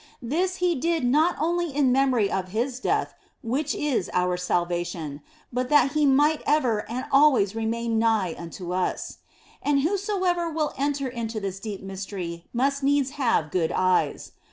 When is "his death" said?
2.47-3.13